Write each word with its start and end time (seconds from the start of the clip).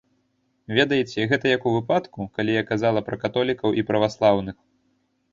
Ведаеце, 0.77 1.25
гэта 1.33 1.45
як 1.55 1.67
у 1.71 1.73
выпадку, 1.75 2.25
калі 2.37 2.55
я 2.55 2.63
казала 2.71 3.03
пра 3.11 3.19
католікаў 3.25 3.77
і 3.83 3.85
праваслаўных. 3.91 4.57